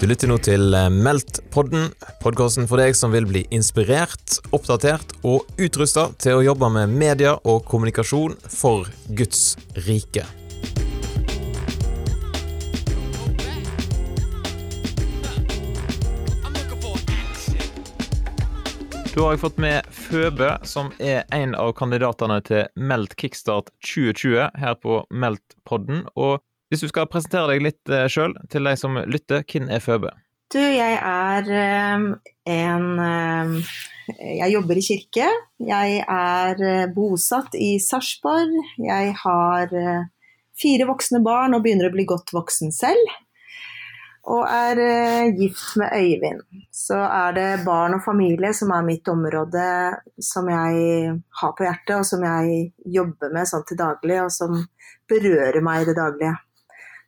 [0.00, 1.90] Du lytter nå til eh, Meldt-podden,
[2.22, 7.34] podkasten for deg som vil bli inspirert, oppdatert og utrusta til å jobbe med media
[7.44, 10.24] og kommunikasjon for Guds rike.
[19.12, 24.48] Da har jeg fått med Føbe, som er en av kandidatene til Meldt kickstart 2020
[24.64, 26.06] her på Meldt-podden.
[26.16, 26.40] Og
[26.70, 30.12] hvis du skal presentere deg litt eh, sjøl til de som lytter, hvem er Føbe?
[30.50, 31.48] Du, jeg er
[31.94, 32.06] um,
[32.50, 33.56] en um,
[34.18, 35.28] Jeg jobber i kirke.
[35.62, 38.56] Jeg er uh, bosatt i Sarpsborg.
[38.82, 40.08] Jeg har uh,
[40.58, 43.18] fire voksne barn og begynner å bli godt voksen selv
[44.30, 44.76] og er
[45.32, 46.42] gift med Øyvind.
[46.70, 49.64] Så er det barn og familie som er mitt område
[50.22, 54.60] som jeg har på hjertet, og som jeg jobber med sånn til daglig, og som
[55.08, 56.36] berører meg i det daglige.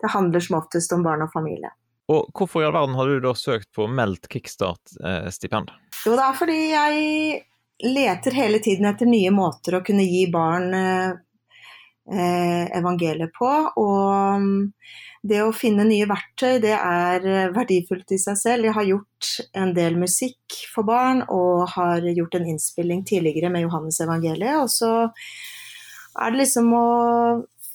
[0.00, 1.72] Det handler som oftest om barn og familie.
[2.10, 5.70] Og hvorfor i all verden har du da søkt på meldt kickstart-stipend?
[6.06, 7.42] Jo, det er fordi jeg
[7.86, 11.12] leter hele tiden etter nye måter å kunne gi barn eh,
[12.80, 13.50] evangeliet på.
[13.78, 14.48] Og
[15.22, 18.66] det å finne nye verktøy, det er verdifullt i seg selv.
[18.66, 19.30] Jeg har gjort
[19.62, 24.64] en del musikk for barn, og har gjort en innspilling tidligere med Johannes evangeliet.
[24.64, 24.92] Og så
[26.20, 26.86] er det liksom å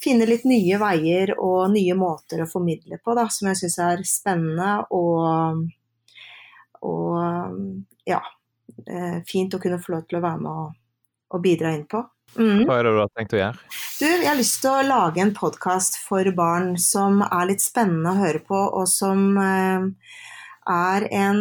[0.02, 4.02] finne litt nye veier og nye måter å formidle på, da, som jeg syns er
[4.08, 5.62] spennende og,
[6.86, 8.20] og ja,
[8.86, 10.76] eh, fint å kunne få lov til å være med og,
[11.34, 12.04] og bidra inn på.
[12.36, 12.66] Mm.
[12.66, 13.66] Hva er det du har tenkt å gjøre?
[13.96, 18.12] Du, jeg har lyst til å lage en podkast for barn som er litt spennende
[18.12, 19.86] å høre på, og som eh,
[20.70, 21.40] er en,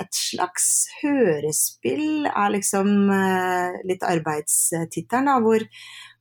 [0.00, 0.68] et slags
[1.00, 5.66] hørespill, er liksom eh, litt arbeidstittelen, hvor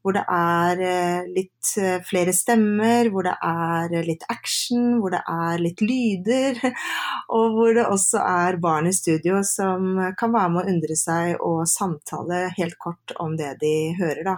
[0.07, 5.19] hvor det er eh, litt eh, flere stemmer, hvor det er litt action, hvor det
[5.27, 6.61] er litt lyder.
[7.35, 11.43] Og hvor det også er barn i studio som kan være med å undre seg
[11.43, 14.37] og samtale helt kort om det de hører, da.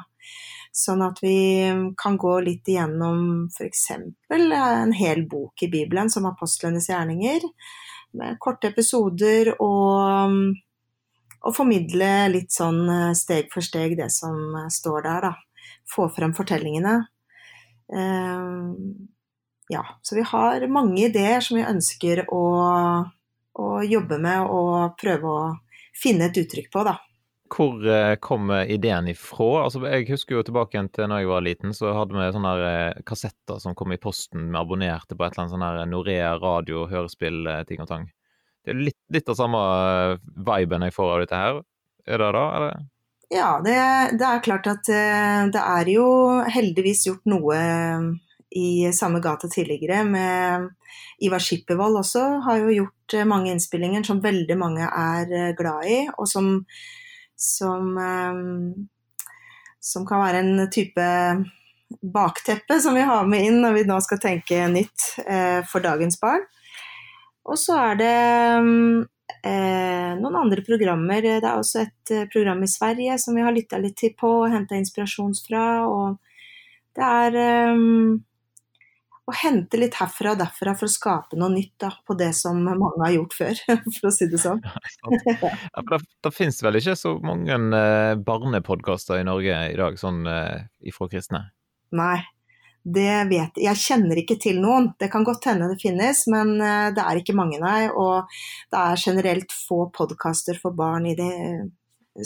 [0.75, 1.35] Sånn at vi
[1.97, 3.85] kan gå litt igjennom f.eks.
[4.29, 7.45] en hel bok i Bibelen, som apostlenes gjerninger,
[8.19, 10.37] med korte episoder og,
[11.41, 15.35] og formidle litt sånn eh, steg for steg det som står der, da
[15.95, 17.05] få frem fortellingene.
[17.93, 18.39] Eh,
[19.67, 22.45] ja, så vi har mange ideer som vi ønsker å,
[23.53, 25.43] å jobbe med og prøve å
[25.97, 26.97] finne et uttrykk på, da.
[27.49, 27.81] Hvor
[28.21, 29.63] kommer ideen ifra?
[29.63, 32.53] Altså, jeg husker jo tilbake igjen til når jeg var liten, så hadde vi sånne
[32.67, 34.51] eh, kassetter som kom i posten.
[34.51, 38.05] Vi abonnerte på et eller annet sånn her Norea radio, hørespill, ting og tang.
[38.65, 39.59] Det er litt, litt av samme
[40.45, 41.61] viben jeg får av dette her.
[42.09, 42.87] Er det da, eller?
[43.29, 43.77] Ja, det,
[44.17, 46.05] det, er klart at eh, det er jo
[46.49, 48.07] heldigvis gjort noe eh,
[48.57, 50.71] i samme gate tidligere med
[51.21, 55.99] Ivar Skippervold også har jo gjort eh, mange innspillinger som veldig mange er glad i,
[56.17, 56.55] og som,
[57.39, 57.93] som,
[59.79, 61.05] som kan være en type
[62.13, 65.05] bakteppe som vi har med inn når vi nå skal tenke nytt
[65.71, 66.43] for dagens barn.
[67.47, 68.15] Og så er det
[69.43, 71.21] Eh, noen andre programmer.
[71.23, 74.31] Det er også et eh, program i Sverige som vi har lytta litt til på
[74.41, 75.65] og henta inspirasjon fra.
[75.87, 76.17] Og
[76.97, 77.37] det er
[77.71, 78.17] um,
[79.29, 82.59] å hente litt herfra og derfra for å skape noe nytt da, på det som
[82.65, 83.61] mange har gjort før,
[83.97, 84.61] for å si det sånn.
[84.63, 90.25] ja, det, det finnes vel ikke så mange eh, barnepodkaster i Norge i dag, sånn
[90.29, 91.45] eh, ifra kristne?
[91.95, 92.19] Nei,
[92.83, 93.65] det vet jeg.
[93.65, 94.91] Jeg kjenner ikke til noen.
[95.01, 97.89] Det kan godt hende det finnes, men eh, det er ikke mange, nei.
[97.89, 98.29] Og
[98.71, 101.33] det er generelt få podkaster for barn i det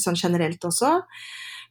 [0.02, 0.98] sånn generelt også.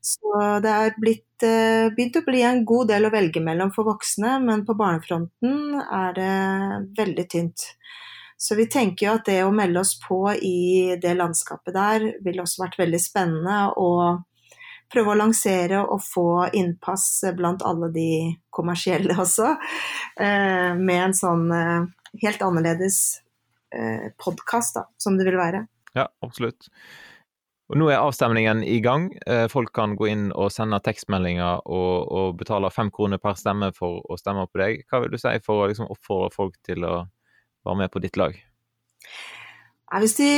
[0.03, 3.87] Så det er blitt, eh, begynt å bli en god del å velge mellom for
[3.87, 7.67] voksne, men på barnefronten er det veldig tynt.
[8.37, 12.43] Så vi tenker jo at det å melde oss på i det landskapet der ville
[12.43, 13.73] også vært veldig spennende.
[13.77, 14.25] og
[14.93, 19.55] prøve å lansere og få innpass blant alle de kommersielle også,
[20.21, 21.87] eh, med en sånn eh,
[22.21, 23.23] helt annerledes
[24.21, 25.63] podkast, som det vil være.
[25.97, 26.69] Ja, absolutt.
[27.73, 29.07] Og Nå er avstemningen i gang.
[29.49, 34.05] Folk kan gå inn og sende tekstmeldinger og, og betale fem kroner per stemme for
[34.05, 34.83] å stemme på deg.
[34.93, 36.99] Hva vil du si for å liksom oppfordre folk til å
[37.65, 38.37] være med på ditt lag?
[40.05, 40.29] Hvis de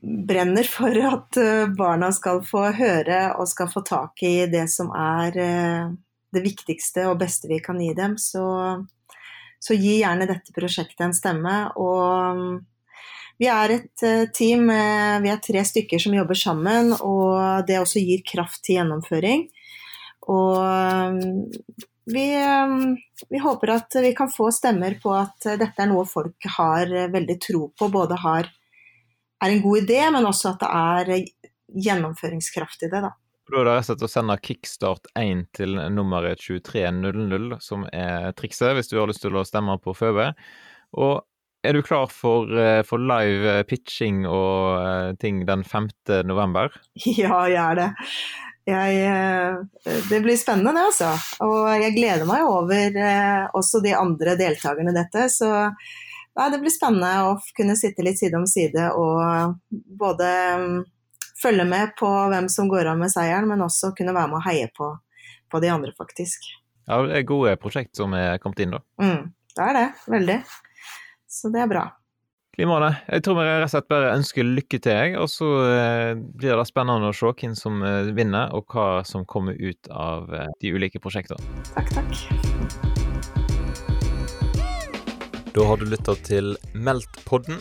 [0.00, 4.90] brenner for at eh, barna skal få høre og skal få tak i det som
[4.96, 5.92] er eh,
[6.34, 8.44] det viktigste og beste vi kan gi dem, så,
[9.62, 11.56] så gi gjerne dette prosjektet en stemme.
[11.80, 12.60] Og
[13.44, 18.00] vi er et eh, team, vi er tre stykker som jobber sammen, og det også
[18.00, 19.48] gir kraft til gjennomføring.
[20.32, 20.56] Og
[21.18, 21.42] mm,
[22.08, 22.26] vi,
[23.28, 27.36] vi, håper at vi kan få stemmer på at dette er noe folk har veldig
[27.40, 27.88] tro på.
[27.92, 28.48] Både har,
[29.44, 31.12] er en god idé, men også at det er
[31.88, 33.04] gjennomføringskraft i det.
[33.04, 33.12] da.
[33.52, 38.88] Da er det rett å sende Kickstart 1 til nummeret 2300, som er trikset, hvis
[38.88, 40.30] du har lyst til å stemme på Føbe.
[40.96, 41.20] Og
[41.64, 45.90] er du klar for, eh, for live pitching og eh, ting den 5.
[46.28, 46.72] november?
[47.04, 47.90] Ja, jeg er det.
[48.64, 51.12] Jeg, eh, det blir spennende, det, altså.
[51.44, 52.98] Og jeg gleder meg over
[53.56, 55.28] også de andre deltakerne i dette.
[55.32, 59.56] Så nei, det blir spennende å kunne sitte litt side om side og
[60.00, 60.30] både
[60.60, 60.82] mm,
[61.42, 64.46] følge med på hvem som går av med seieren, men også kunne være med og
[64.48, 64.90] heie på,
[65.52, 66.48] på de andre, faktisk.
[66.84, 68.84] Ja, det er gode prosjekt som er kommet inn, da.
[69.00, 69.88] Mm, det er det.
[70.12, 70.38] Veldig.
[71.34, 71.84] Så det er bra.
[72.54, 75.14] Klimaene, jeg tror vi rett og slett bare ønsker lykke til, jeg.
[75.18, 79.26] Og så eh, blir det spennende å se hvem som eh, vinner, og hva som
[79.26, 81.42] kommer ut av eh, de ulike prosjektene.
[81.74, 82.14] Takk, takk.
[85.54, 87.58] Da har du lytta til Meldt-podden,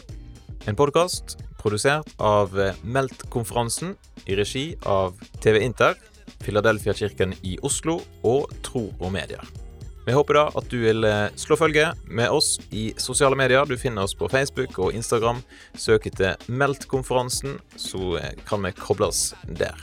[0.69, 2.53] en podkast produsert av
[2.85, 3.97] Meldt-konferansen
[4.29, 5.97] i regi av TV Inter,
[6.45, 9.62] Filadelfia-kirken i Oslo og Tro og Medier.
[10.05, 13.63] Vi håper da at du vil eh, slå følge med oss i sosiale medier.
[13.65, 15.39] Du finner oss på Facebook og Instagram.
[15.79, 19.79] Søk etter Meldt-konferansen, så eh, kan vi kobles der.